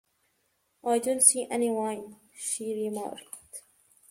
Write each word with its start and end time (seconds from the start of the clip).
‘I 0.83 0.97
don’t 0.97 1.21
see 1.21 1.47
any 1.51 1.69
wine,’ 1.69 2.15
she 2.33 2.73
remarked. 2.73 3.61